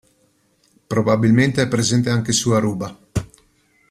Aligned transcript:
Probabilmente 0.87 1.61
è 1.61 1.67
presente 1.67 2.09
anche 2.09 2.31
su 2.31 2.49
Aruba. 2.53 2.97